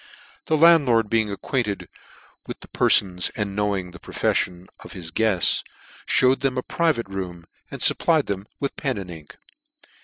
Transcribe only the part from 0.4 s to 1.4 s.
The landlord being